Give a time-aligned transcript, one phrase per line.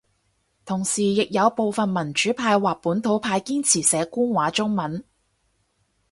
[0.65, 5.05] 同時亦有部份民主派或本土派堅持寫官話中文